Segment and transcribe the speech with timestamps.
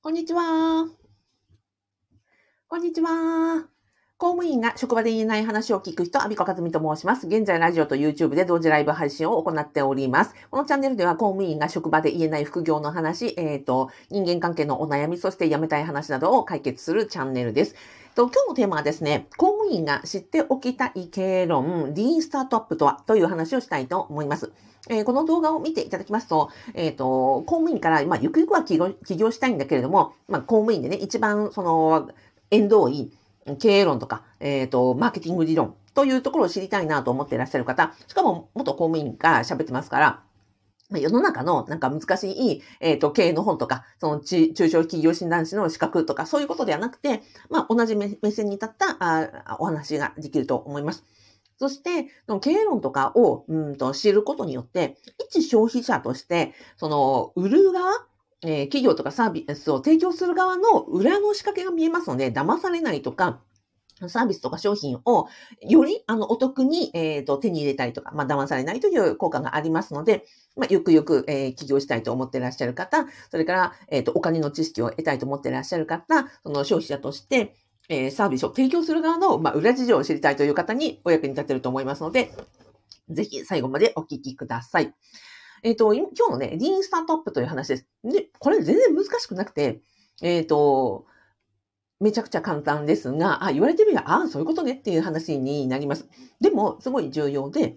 [0.00, 0.86] こんにちは。
[2.68, 3.66] こんにちは。
[4.16, 7.26] 公務員が職場で言えない話を聞く人、アビコカズミと申します。
[7.26, 10.36] 現在ラジオと YouTube で同時ライブ配信を行っております。
[10.52, 17.74] このチャンネルでは公務員が職場で言えない副業の話、えっ、ー、と、人間関係のお悩み、そして辞めたい話などを解決するチャンネルです。
[18.18, 24.50] と今日のテーマはですね、公務員が知っておきたい経営論、リーンスタートアップとはという話をしたいと思います。
[24.88, 32.10] えー、この動画を見ていただきますと、えっ、ー、と、公務員から、まあ、ゆくゆくは起業起業したいんだけれども、まあ、公務員でね、一番、その、
[32.50, 33.12] 縁遠い、
[33.60, 40.22] 経営論とか、えっ、ー、と、マーケティング理論というところを知りたいなと思っていらっしゃる方、しかも元公務員が喋ってますから、
[40.96, 51.04] 世の中のなんか難しい、えっ、ー、と、経営の本とか、その中小企業診断士の資格とか、そういうことではなくて、まあ、同じ目線に立ったあお話ができると思います。
[51.58, 58.06] そして、その経営論とかをうんと知ることによって、一消費者として、その、売る側、
[58.42, 63.40] えー、企業とかサービスを提供する側の裏の仕掛けが見えますので、騙されないとか、
[64.06, 65.28] サービスとか商品を
[65.60, 70.24] よりあのお得に、えーと、手に入れたりとか、まあ、騙されないという効果がありますので、
[70.56, 77.56] まあ、ゆくゆく、えー、起業したいと思っていらっしゃる方、それから、えっ、ー、と、お金の知識を得たいと思っていらっしゃる方、その消費者として、
[77.88, 82.32] えー、サービスを提供する側の、まあ、裏事情を知りたいという方にお役に立てると思いますので、
[83.08, 84.94] ぜひ最後までお聞きください。
[85.62, 87.86] えっ、ー、と、今日のね、リーンスタートアップという話です。
[88.04, 89.80] で、これ全然難しくなくて、
[90.22, 91.06] えっ、ー、と、
[92.00, 96.08] めちゃくちゃ簡単ですが、あ、言われてみれば、ああ、そういうことねっていう話になります。
[96.40, 97.76] でも、すごい重要で、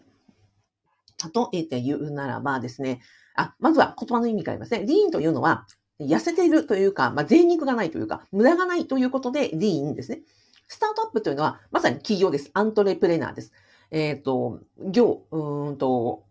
[1.52, 3.02] 例えて言うならばですね、
[3.36, 4.86] あ、まずは言葉の意味から言いますね。
[4.86, 5.66] リーンというのは、
[6.00, 10.22] 痩せているというか、まあ、贅肉がないというか、無駄がないということで、リーンですね。
[10.68, 12.50] スタートアップというのは、まさに企業です。
[12.54, 13.52] アントレプレナーです。
[13.92, 16.24] えっ、ー、と、業、うんと、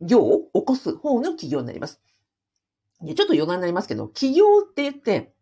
[0.00, 2.00] 業を起こす方の企業になります。
[3.04, 5.33] ちょっと余談になりますけど、企業って言って、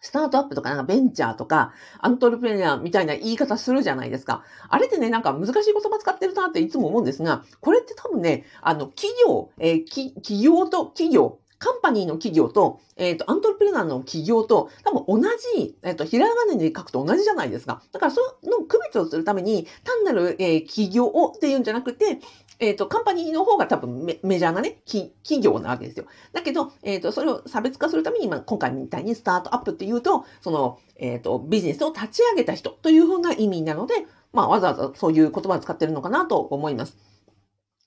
[0.00, 4.44] スタートアップとかなんかベンチャーとか、アントレプレナーみたいな言い方するじゃないですか。
[4.68, 17.82] あれってね、なんか難しい言葉使ってるなっていつも思うんですが、これって多分ね、あの、企業、えー、企業と企業、カンパニーの企業と、えっ、ー、と、アントレプレナーの企業と、多分同じ、えっ、ー、と、ひらがなで書くと同じじゃないですか。
[17.92, 22.20] だから、その区別をするために、単なる、えー、企業をっていうんじゃなくて、
[22.58, 25.12] えっ、ー、と、カンパニーの方が多分メメジャーなね、企
[25.42, 26.06] 業なわけですよ。
[26.32, 33.94] だけど、えっ、ー、と、それを差別化するために、まあ、今回みたいにスタートアップっていうと、その、えっ、ー、と、ビジネスを立ち上げた人というふうな意味なので、
[34.32, 36.96] まあ、わざわざそういう言葉を使ってるのかなと思います。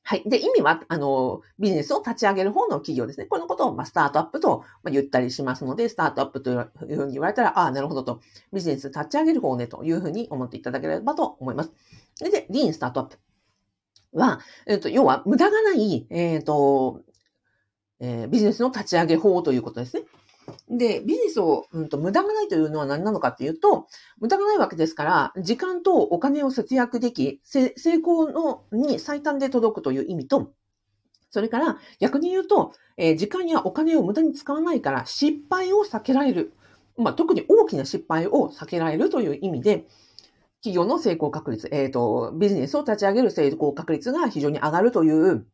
[0.10, 0.24] はい。
[0.26, 3.28] で、意味は、あの、ビジネスを立ち上げる方の企業ですね。
[3.28, 8.20] このことを、まあ、スタートアップと言ったりしますので、スタートアップというふうに言われたら、ああ、なるほどと、
[8.52, 11.72] ビジネス立ち上げる方ねというふうに思っていただければと思います。
[12.22, 13.20] で、リーンスタートアップ。
[14.14, 17.02] は、えっ、と、要は無駄がない、えっ、と、
[18.00, 20.06] えー、ビジネスの立ち上げ法ということですね。
[20.70, 23.88] で、ビジネスを、うんと、無駄がないというのは何なのかっていうと、
[24.20, 30.54] 無駄がないわけですから、時間とお金を節約でき、成功のに最短で届くという意味と、
[31.32, 36.54] それから逆に言うと、えー、時間やお金を無駄に使わないから失敗を避けられる。
[36.98, 39.86] まあ、特に大きな失敗を避けられるという意味で、
[40.62, 45.46] 企業の成功確率、えっ、ー、と、ビジネスを立ち上げる成功確率が非常に上がるという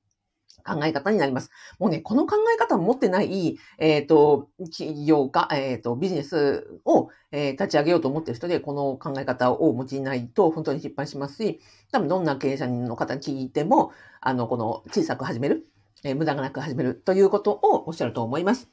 [0.65, 1.51] 考え方になります。
[1.79, 11.61] もうね、この考え方を持ってない、えっ、ー、と、企業か、えっ、ー、と、ビジネスを、えー、立ち上げようと思っている人で、この考え方をお持ちないと本当に失敗しますし、
[11.91, 15.65] 多分どんな経営者の方に聞いても、あの、この小さく始める、
[16.03, 18.69] えー、無駄がなく始めるということをおっしゃると思います。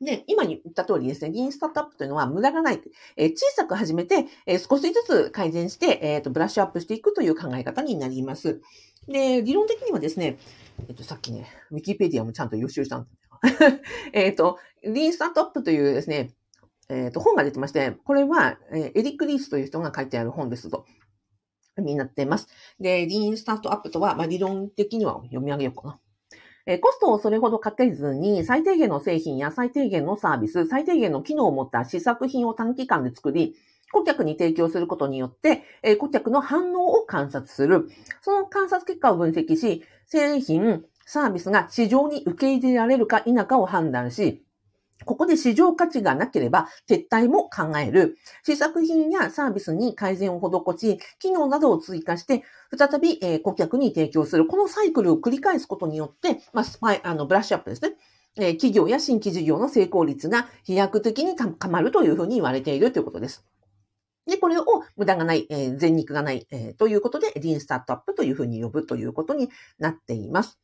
[0.00, 2.80] で、今言った通りですね、リーンスタートアップというのは無駄がない。
[3.16, 8.60] えー、小さく始めて、えー、少しずつ改善して、えっ、と、ブラッシュアップしていくという考え方になります。
[9.06, 10.38] で、理論的にはですね、
[10.88, 13.08] えっ、と、さっきね、ウィキペディアもちゃんと予習したんだ
[13.70, 13.80] よ。
[14.12, 16.34] えっと、リーンスタートアップというですね、
[16.88, 20.84] えっ、と、本が出てまして、これは、えエリック・リースという人が書いてある本ですと。
[21.78, 22.48] になっています。
[22.80, 25.98] で、リーンスタートアップとは、まあ、理論的には読み上げようかな。
[26.66, 33.56] えコストをそれほどかけずに、最低限の製品や最低限のサービス、最低限の機能を持った試作品を短期間で作り、
[33.92, 37.88] 顧客に提供することによって、え顧客の反応を観察する。
[38.22, 44.44] その観察結果を分析し、製品、サービスが市場に受け入れられるか否かを判断し、
[45.04, 48.16] ここで市場価値がなければ撤退も考える。
[48.44, 52.44] 試作品やサービスに改善を施し、機能などを追加して、
[52.76, 54.46] 再び、えー、顧客に提供する。
[54.46, 57.96] このサイクルを繰り返すことによって、まあ、スパイ、あの、ブラッシュアップですね。
[58.36, 63.44] え、企業や新規事業の成功率が飛躍的に高まるというふうに言われているということです。
[64.32, 64.64] で、これを
[64.96, 70.58] 無駄がない、えー、全肉がない、えー、ということで、リーンスタートアップというふうに呼ぶということになっています。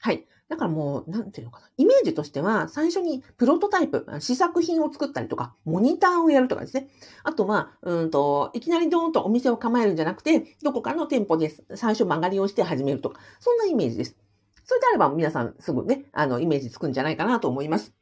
[0.00, 0.26] はい。
[0.48, 1.66] だからもう、なんていうのかな。
[1.76, 6.88] イメージとしては、最初にプロトタイプ、試作品を作ったりとか、モニターをやるとかですね。
[7.24, 14.16] あとは、うんと、いきなりドーンとお店を構えるんじゃなくて、どこかの店舗で最初曲がりをして始めるとか、そんなイメージです。
[14.64, 17.99] それであれば皆さんすぐね、あの、イメージつくんじゃないかなと思います。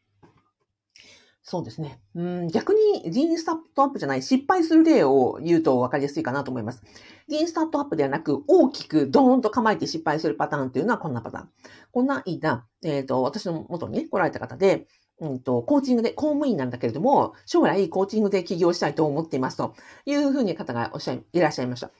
[1.48, 1.98] そうですね。
[2.14, 6.82] うん、逆に、リーンスタートアップじゃない失敗する例を言うと分かりやすいかなと思います。
[7.26, 11.48] リーンスタートアップではなく、大きくドーンと構えて失敗するパターンっていうのはこんなパターン。
[11.90, 14.88] こんな間、えっ、ー、と、私の元にね、来られた方で、
[15.20, 19.74] うんと、コーチングで、公務員なんだけれども、将来コーチングで起業したいと思っていますと
[20.04, 21.90] いうふうに方がおっしゃい、いらっしゃいました。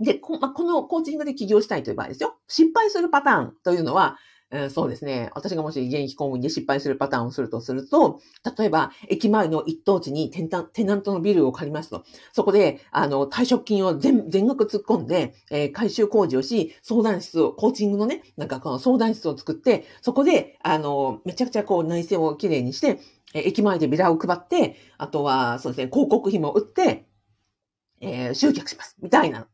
[0.00, 2.34] で、こ,、まこのコーチングで起業したいという場合ですよ。
[2.48, 4.18] 失敗するパターンというのは、
[4.52, 5.30] うん、そうですね。
[5.34, 8.20] 私がもし現役公務員で失敗するパターンをするとすると、
[8.58, 10.46] 例えば、駅前の一等地にテ
[10.84, 12.04] ナントのビルを借りますと。
[12.34, 23.00] そこで、あの、退職金を全額突っ込んで、えー、回収工事をし、相談室を、コーチングのね、なんかこの相談室を作って、そこで、あの、めちゃくちゃこう内政をきれいにして、
[23.32, 27.06] えー、駅前でビラを配って、あとは、そうですね、広告費も売って、
[28.02, 28.96] え、集客します。
[29.00, 29.46] みたいな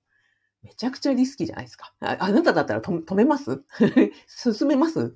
[0.63, 1.93] めちゃくちゃリスキーじゃないですか。
[2.01, 3.63] ああなただったら止めます？
[4.27, 5.15] 進めます？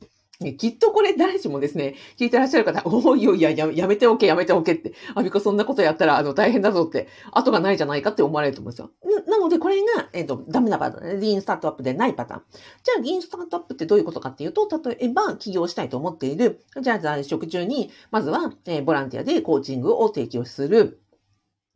[0.58, 8.90] きっとこれ誰しもですね、聞いてらっしゃる方、おいおいやややめておけ、やめておけって、あびこそんなことやったらあの大変だぞって、後がないじゃないかって思われると思うんですよ。
[9.28, 12.42] なので、これが、えっ、ー、と、ダメなパターン、リーンスタートアップでないパターン。
[12.82, 21.02] じゃあ、リーンスタートアップってどういうことかっていうと、例えば、起業したいと思っている、じゃあ、在職中に、まずは、えー、ボランティアでコーチングを提供する。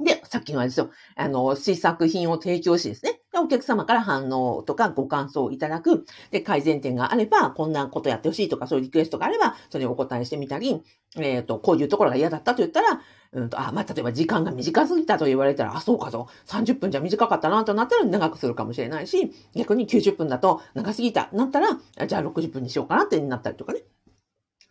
[0.00, 0.90] で、さっきのあれですよ。
[1.14, 3.15] あの、試作品を提供しですね。
[3.40, 6.06] お客様から反応とかご感想をいただく。
[6.30, 10.82] で、改善点があれば、こんなことやってほしいとか、そういうリクエストがあれば、それをお答えしてみたり、
[11.16, 13.00] えっ、ー、と、こういうところが嫌だったと言ったら、
[13.32, 23.82] うんと、あ、まあ、例えば時間が短すぎたと言われたら、あ、そうかと、30分じゃ短かったなとなったら長くするかもしれないし、逆に90分だと長すぎた、なったら、じゃあ60分にしようかなってなったりとかね。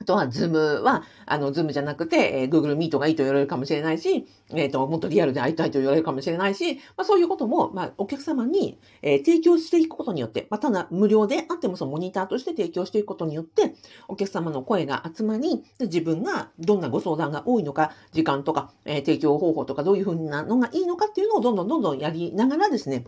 [0.06, 13.74] あとは、 Zoom は、あの、 Zoom じゃなくて、えー、Google Meet がいいと言われるかもしれないし、えっ、ー、と、もっとリアルで会いたいと言われるかもしれないし、まあそういうことも、まあお客様に、えー、提供していくことによって、まあただ無料であってもそのモニターとして提供していくことによって、
[14.08, 23.06] お客様の声が集まり、自分がどんなご相談が多いのか、時間とか、えー、提供方法とかどういうふうなのがいいのかっていうのをどんどんどんどんやりながらですね、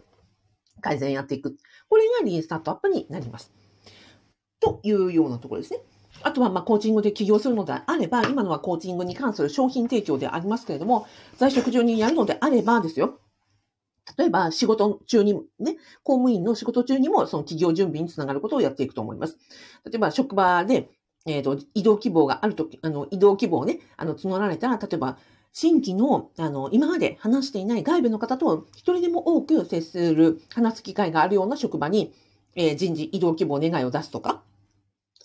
[0.81, 1.55] 改善やっていく。
[1.87, 3.51] これがリーンスタートアップになります。
[4.59, 5.81] というようなところですね。
[6.23, 13.19] あとは、ま、コーチングで起業するのであれば、今のはコーチングに関する商品提供でありますけれども、在職中にやるのであればですよ。
[14.17, 19.37] 例えば、仕事中に、ね、公務員の仕事中にも、その企業準備につながることをやっていくと思います。
[19.85, 20.89] 例えば、職場で、
[21.25, 25.17] えっ、ー、と、移動希望があるとき、あの、移動希望をね、あの、募られたら、例えば、
[25.51, 32.13] 新規の、あの、今まで話していない外部の方と一人でも多く接する、話す機会があるような職場に、
[32.55, 34.43] えー、人事移動希望願いを出すとか、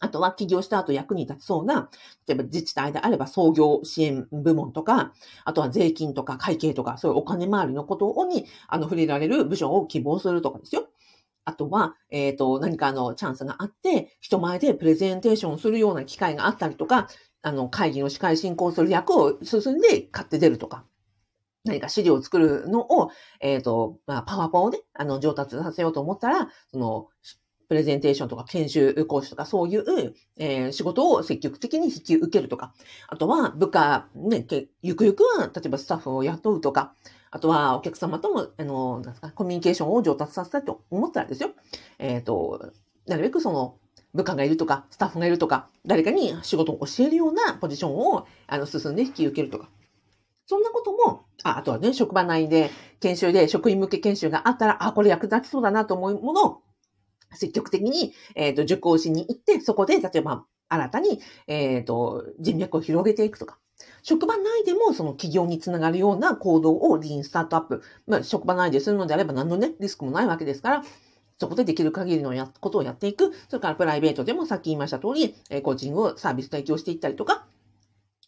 [0.03, 1.89] あとは起業した後役に立ちそうな、
[2.27, 5.13] 例えば自治体であれば創業支援部門とか、
[5.45, 10.89] あとは税金とか会計とか、そういうお金回りのことに、あの、触れられる部署を希望するとかですよ。
[11.45, 17.09] あとは、えっ、ー、と、何かあのチャンスがあって、人前でプレゼンテーションするような機会があったりとか、
[17.43, 20.85] あの、会議の司会進行する役を進んで買って出るとか。
[21.65, 23.11] 何か資料を作るのを、
[23.41, 27.09] えっ、ー、と、まあ、パワポをね、あの、上達させようと思ったら、その、
[27.73, 32.75] プレゼンテーションとか研修講師とかそういう、えー、仕事を積極的に引き受けるとか、
[33.09, 34.47] あとは部下、ね、
[34.83, 36.93] ゆくゆくは、例えばスタッフを雇うとか、
[37.31, 41.53] あとはお客様とも、あの、なんですか、コミュニケーションを上達させたいと思ったらですよ。
[41.99, 42.73] えっ、ー、と、
[43.07, 43.79] なるべくその、
[44.13, 49.71] 部下がいるとか、スタッフがいるとか、誰かに仕事を教えるようなポジションを、あの、進んで引き受けるとか。
[50.45, 52.71] そんなことも、ああとはね、職場内で
[53.01, 56.62] 研修で職員向け研修があったら、あ、これ役立ちそうだなと思うものを
[57.35, 63.59] 積極的に、えっ、ー、と、受講しに行って、そこで、例えば、新たに、えっ、ー、と、人脈を広げていくとか。
[64.03, 67.83] 職場内でもその企業につながるような行動をリーンスタートアップ。
[68.07, 70.83] まあ、職場内でするのであれば何のね、リスクもないわけですから、
[71.39, 73.33] そこでできる限りのやことをやっていく。
[73.49, 77.47] それからプライベートでもさっき言いました通り、え、コーチングをサービス提供していったりとか、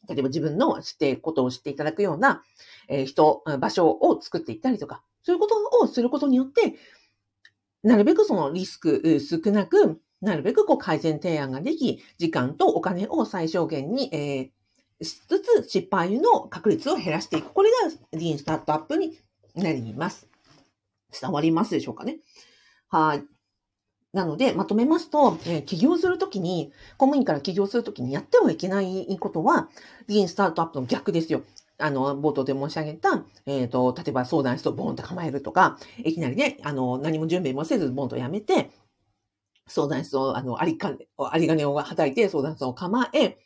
[0.08, 2.42] 例えば自分の知っていることを知っていただくような、
[2.88, 6.74] え、人、場所を作っていったりとか、そういうことをすることによって、
[7.84, 17.52] なるべくそのリスク少なく、なるべくこう改善提案ができ、時間とお金を最小限に、えー、しつつ失敗の確率を減らしていく。
[17.52, 19.18] これがリーンスタートアップに
[19.54, 20.26] なります。
[21.20, 22.18] 伝わりますでしょうかね。
[22.88, 23.24] はい。
[24.14, 29.68] なので、まとめますと、えー、起業するときに、公務員から起業するときにやってはいけないことは、
[30.06, 31.42] リーンスタートアップの逆ですよ。
[31.84, 38.70] あの、冒頭で申し上げた、えっ、ー、と、例えば相談室をボンと構えるとか、いきなりね、あの、何も準備もせずボンとやめて、
[39.66, 43.36] 相談室を、あの、ありか、あり金をはたいて相談室を構え、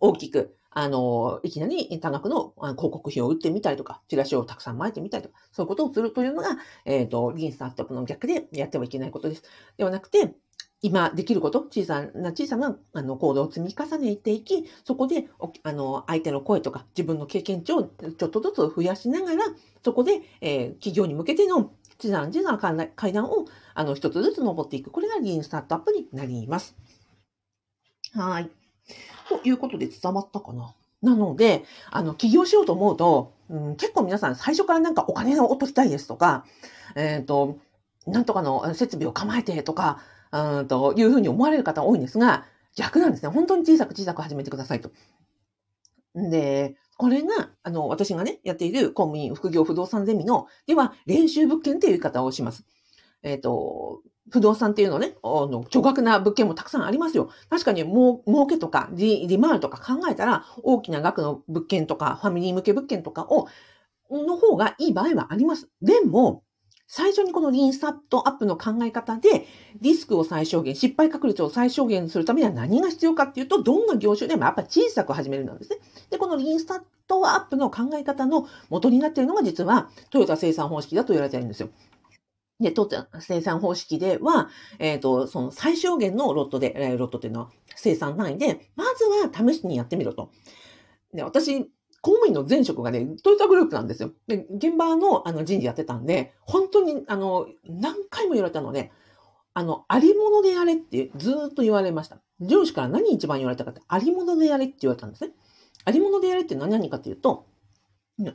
[0.00, 6.48] 大きく、あの、いきなり多額の広告費を売ってみたりとか、チラシをたくさん巻いてみたりとか、そういうことをするというのが、
[6.84, 9.44] えっ、ー、と、リンスタートアップの逆でやってはいけないことです。
[9.76, 10.34] ではなくて、
[10.84, 15.30] 今できること、小さな小さなあの行動を積み重ねていき、そこで
[15.62, 19.46] あの相手の声とか自分の経験値をちょっとずつ増やしながら、
[19.82, 24.90] そこで、えー、企業に向けての小さな小さな階段をあの一つずつ登っていく。
[24.90, 26.76] これがリーンスタートアップになります。
[28.12, 28.50] はい。
[29.30, 30.74] ということで伝わったかな？
[31.00, 36.44] なので、あの、起業しようと思うと、うん、結構皆さん最初からなんかお金を取りたいですとか、
[36.94, 37.58] えっ、ー、と、
[38.06, 40.02] なんとかの設備を構えてとか、
[40.34, 43.28] うんというふうに思われる方多いんですが、逆なんですね。
[43.28, 44.90] 本当に小さく小さく始めてくださいと。
[46.14, 52.64] で、これが、あの、私がね、やっている公務員副業不動産ゼミの、では、練習物件っていう言い方をします。
[53.22, 57.30] えっ、ー、と、不動産っていうのね、あの、巨額な物件もたくさんありますよ。
[57.48, 63.48] 確かに、もう、儲けとか利、利回りとか考えたら、大きな額の物件とか、ファミリー向け物件とかを、
[64.10, 65.68] の方がいい場合はあります。
[65.82, 66.43] でも、
[66.86, 69.46] 最初にこのリーンスタートアップの考え方で、
[69.80, 75.78] リスクを最小限、失敗確率を最小限するためには何が必要かっていうと、どんな業種でもやっぱ小さく始めるんですね。
[76.10, 81.70] で、このリーンスタートアップの考え方の元になっているのが実はトヨタ生産方式だと言われているんですよ。
[82.60, 84.48] で、トヨタ生産方式では、
[84.78, 90.30] えっ、ー、と、その最小限のロットで、ロットっていうのは生産単位で、まずは試しにやってみろと。
[91.12, 91.70] で、私、
[92.04, 94.12] 公務員の前職がね、トヨタグループなんですよ。
[94.26, 98.92] で、現場のあの人事やってたんで、本当に、あの、何回も言われたので、
[99.54, 102.18] あの、ありものでやれってずっと言われました。
[102.40, 105.30] 上司から何一番言われたかって、ありものでやれって言われたんですね。
[105.86, 107.46] ありものでやれって何々かっていうと、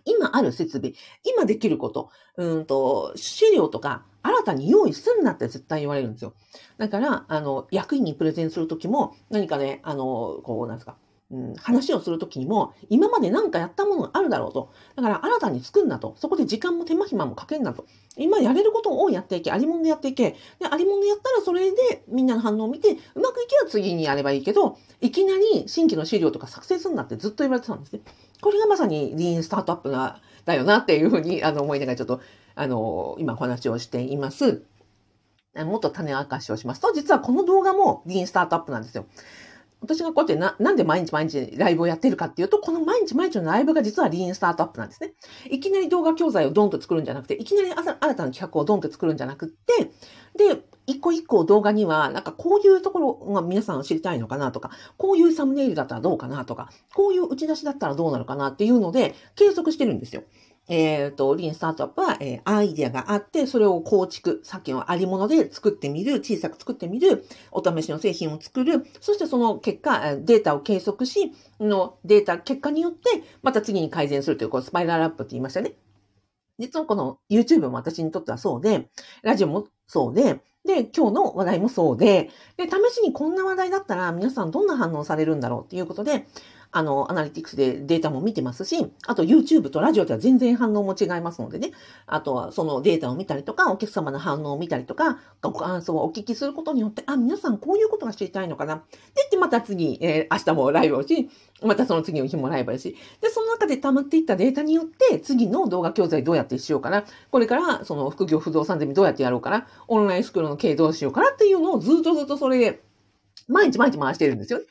[0.03, 6.33] 今ある設備、今できること、うんと、資料とか新たに用意すんなって絶対言われるんですよ。
[6.79, 10.97] だから、あの、役員にプレゼンするときも、何かね、あの、こう、なんですか、
[11.31, 14.71] うん、話をするときにも、今まで何かやったものがあるだろうと。
[14.95, 16.15] だから新たに作んなと。
[16.17, 17.85] そこで時間も手間暇もかけんなと。
[18.17, 19.51] 今やれることをやっていけ。
[19.51, 20.31] ありもんでやっていけ。
[20.59, 28.01] で、ありもんでやったらそれでみんなの反応を見て、うまくいけば次にやればいいけど、いきなり新規の資料とか作成するんなってずっと言われてたんですね。
[28.41, 32.21] これがまさにリーンスタートアップな、だよなっていうふうにあの思いながらちょっと、
[32.55, 34.63] あの、今お話をしています。
[35.55, 39.05] もっと種明かしをしますと、実はこの動画もリーンスタートアップなんですよ。
[39.81, 45.13] 私がこうやってな、なんで毎日毎日ライブをやってるかっていうと、この毎日毎日のライブが実はリーンスタートアップなんですね。
[45.49, 49.91] いきなり動画教材をドンと作るんじゃなくて、いきなり新たな企画をドンと作るんじゃなくて、
[50.35, 60.23] で、一個一個動画には、なんかこういうところが皆さん知りたいのかなとか、こういうサムネイルだったらどうかなとか、こういう打ち出しだったらどうなるかなっていうので、計測してるんですよ。
[60.69, 73.09] えっ、ー、と、リーンスタートアップは、えー、アイデアがあって、それを構築、さっきのありもので作ってみる、小さく作ってみる、お試しの製品を作る、そしてその結果、データを計測し、のデータ、結果によって、
[73.41, 75.73] また次に改善するという、こう、スパイラルアップって言いましたね。
[76.59, 78.89] 実はこの YouTube も私にとってはそうで、
[79.23, 86.27] ラジオもそうで、で、今日の話題もそうで、で、試しにこんな話題だったら皆さんどんな反応されるんだろうっていうことで、
[86.71, 91.71] あの、アナリティクスでデータも見てますし、あと YouTube とラジオでは全然反応も違いますのでね、
[92.05, 98.83] あとはそのデータを見たりとか、お客様の反応を見たりとか、ご感想をお聞きすることによって、あ、皆さんこういうことが知りたいのかな。
[99.15, 101.29] で、ってまた次、えー、明日もライブをし、
[101.63, 107.03] またその次の日もライブをし、で、その中で溜まっていったデータによって、次の動画教材どうやってしようかな。
[107.31, 109.67] これから、その副業不動産ゼミどうやってやろうかな。
[109.87, 112.81] オンラインスクールの経営どうしようかなっていうのをずっとずっとそれで、
[113.47, 114.65] 毎日毎日回してるんですよね。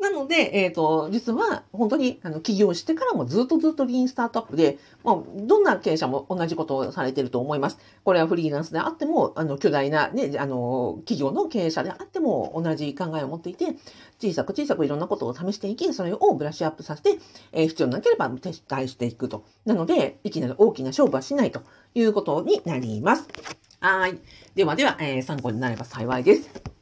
[0.00, 7.78] なので、えっ、ー、と、実は本当にあの起業してからもずっとずっとリーンスタートアップで、まあ、どんな経営者も同じことをされていると思います。
[8.04, 13.74] これはフリーランスであっても、あの、巨大なね、あの、企業の経営者であっても同じ考えを持っていて、
[14.20, 17.18] 小さく小さくいろんなことを試していき、それをブラッシュアップさせて、
[17.50, 19.44] えー、必要なければ撤退していくと。
[19.64, 21.62] なので、いきなり大きな勝負はしないと
[21.96, 23.28] いうことになります。
[23.80, 24.18] はい。
[24.54, 26.77] ではでは、えー、参考になれば幸いです。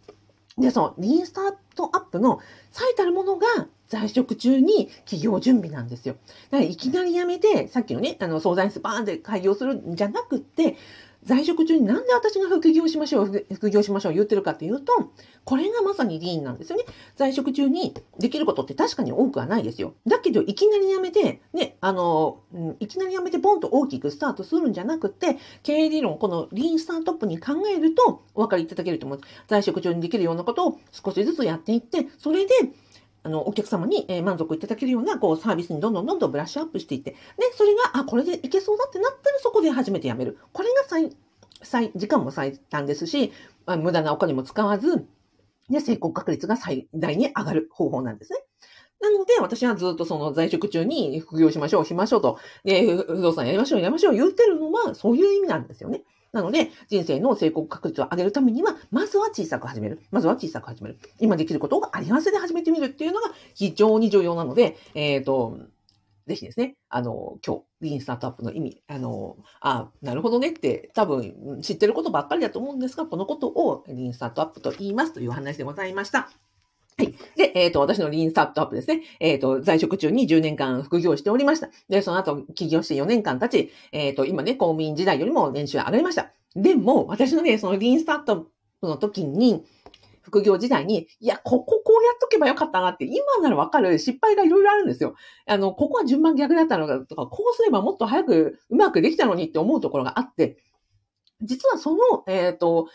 [0.59, 3.47] で、その、リーンスタートアップの最たるものが、
[3.89, 6.17] 在職中に企業準備なんですよ。
[6.51, 10.77] だからいきなり辞めて、さっきのね、あの、相談室バーンって開業するんじゃなくって、
[11.27, 14.93] 在職中になんで私が副業しましょう、副業しましょう言ってるかっていうと、
[15.45, 16.85] これがまさにリーンなんですよね。
[17.17, 19.95] 在職中にできることって確かに多くはないですよ。
[20.07, 22.39] だけど、いきなり辞めて、ね、あの、
[22.79, 29.21] いきなり辞めてボンと大きくスタートするんじゃなくて、経営理論、このリーンスタートアップに考えるとお分かりいただけると思う。
[29.49, 32.55] 在職中にできるようなことを少しずつやっていって、それで、
[33.27, 37.19] あの、お客様に、え満足いただけるような、こう、サービスにどんどんどんどんブラッシュアップしていって、で、
[37.57, 40.39] それが、あ、これでいけそうだってなったら、そこで初めてやめる。
[40.53, 41.11] これが最、
[41.61, 43.33] 最、時間も最短ですし、
[43.67, 45.09] まあ、無駄なお金も使わず、
[45.69, 48.39] で、成功確率が最大に上がる方法なんですね。
[49.01, 56.05] なので、私はずっとその在職中に副業しましょう、しましょうと、で、不動産やりましょう、やりましょう言ってるのは、そういう意味なんですよね。
[56.37, 60.01] なので、人生の成功確率を上げるためには、まずは小さく始める。
[60.11, 60.99] まずは小さく始める。
[61.19, 65.59] 今できることがあり合わせで始めてみるっていうのが非常に重要なので、えっ、ー、と、
[66.27, 76.31] ぜひですね、あの、今日、リーンスタートアップの意味、あの、あ、なるほどねって多分知ってることばっかりだと思うんですが、このことをリーンスタートアップと言いますという話でございました。
[76.99, 77.15] はい。
[77.37, 79.03] で、えっ、ー、と、私のリーンスタートアップですね。
[79.21, 81.69] えっ、ー、と、在職中に10年間副業しておりました。
[81.91, 86.33] で、その後、起業して4年間経ち、えっ、ー、と、今ね、公務員時代よりも年収上がりました。
[86.55, 88.39] でも、私のね、そのリーンスタートアッ
[88.81, 89.63] プの時に、
[90.23, 95.17] 副業時代に、いや、こここうやっとけばよかったなって、今ならわかる失敗がいろいろあるんですよ。
[95.47, 100.57] あの、ここは順番逆だったのかとか、こうすればもっと早くうまくできたのにって思うところがあって、
[101.43, 102.89] 実はその、えっ、ー、と、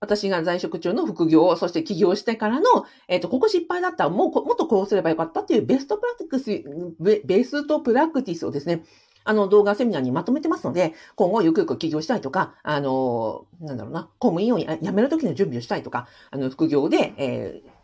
[0.00, 2.64] 私が在職中の副業、そして起業してからの、
[3.08, 8.84] えっ、ー、と、ここ失敗だったらもう、もっとこうすればよかったっていうベストプラクティス、ベストプラクティスをですね、
[9.24, 17.76] あの動画セミナーにまとめてますので、今後ゆくゆく起業したいとか、あの、なんだろうな、公務員を辞めるときの準備をしたいとか、あの、副業で、えー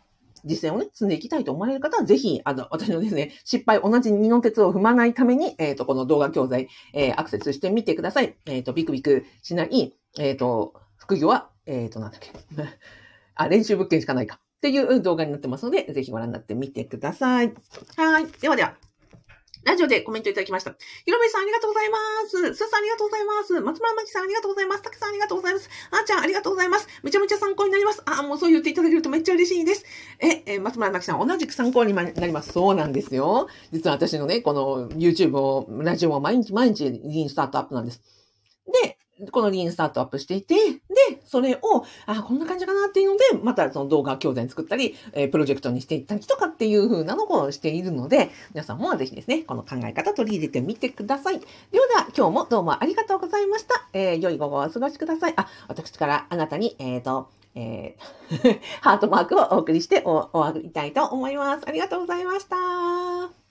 [0.45, 8.35] 実践をね、積んでいきたいと思われる方は、ぜひ、あの、私のですね、失敗、同じ二の鉄を踏まないために、えっ、ー、と、この動画教材、えー、アクセスしてみてください。
[8.45, 12.31] えっ、ー、と、ビクビクしない、えっ、と、副業は、えっ、と、なんだっけ。
[13.35, 14.39] あ、練習物件しかないか。
[14.57, 17.53] っていう動画になってますので、ぜひご覧になってみてください。
[17.97, 18.27] はい。
[18.39, 18.77] ではでは。
[19.63, 20.75] ラジオでコメントいただきました。
[21.05, 22.55] ひろべさんありがとうございます。
[22.55, 23.61] すーさんありがとうございます。
[23.61, 24.81] 松村まきさんありがとうございます。
[24.81, 25.69] たけさんありがとうございます。
[25.91, 26.87] あーちゃんありがとうございます。
[27.01, 28.01] めちゃめちゃ参考になります。
[28.05, 29.85] あーもうそう言っていただけるとめっちゃ嬉しいです。
[30.19, 32.51] え、え松村まきさん同じく参考になります。
[32.51, 33.47] そうなんですよ。
[33.71, 38.01] 実は私のね、この YouTube を、ラジオを毎日毎日リンスタートアップなんです。
[38.83, 38.97] で、
[39.31, 40.79] このリーンスタートアップしていて、で、
[41.25, 51.39] それを、あ、こんな感じかなっていうので、またその動画教材作ったり、えー、プロジェクトにしていったりとかっていう風なのをしているので、皆さんもぜひですね、この考え方取り入れてみてください。
[51.39, 53.87] ではでは、今日もどうもありがとうございました。
[53.93, 55.33] えー、良い午後をお過ごしください。
[55.37, 61.63] あ、私からあなたに、えっ、ー、と、えー、 ハートマークをお送りしてお終わりたいと思います。
[61.67, 63.42] ありがとうございました。